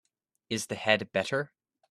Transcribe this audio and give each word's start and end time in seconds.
Is 0.49 0.65
the 0.65 0.73
head 0.73 1.11
better? 1.11 1.53